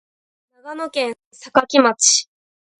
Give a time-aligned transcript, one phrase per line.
[0.55, 2.27] 長野県坂城町